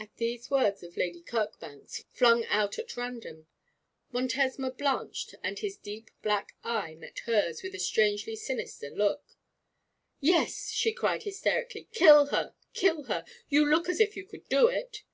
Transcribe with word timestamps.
At 0.00 0.16
these 0.16 0.50
words 0.50 0.82
of 0.82 0.96
Lady 0.96 1.22
Kirkbank's, 1.22 2.02
flung 2.10 2.44
out 2.46 2.76
at 2.76 2.96
random, 2.96 3.46
Montesma 4.12 4.72
blanched, 4.76 5.36
and 5.44 5.60
his 5.60 5.76
deep 5.76 6.10
black 6.22 6.56
eye 6.64 6.96
met 6.96 7.20
hers 7.20 7.62
with 7.62 7.72
a 7.76 7.78
strangely 7.78 8.34
sinister 8.34 8.90
look. 8.90 9.36
'Yes,' 10.18 10.70
she 10.70 10.92
cried, 10.92 11.22
hysterically 11.22 11.84
'kill 11.92 12.26
her, 12.34 12.56
kill 12.72 13.04
her! 13.04 13.24
You 13.48 13.64
look 13.70 13.88
as 13.88 14.00
if 14.00 14.16
you 14.16 14.24
could 14.26 14.48
do 14.48 14.66
it.' 14.66 15.04